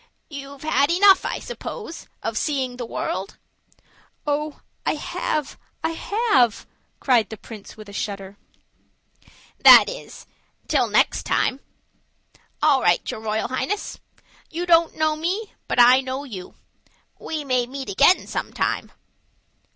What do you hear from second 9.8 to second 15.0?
is, till next time. All right, your royal highness. You don't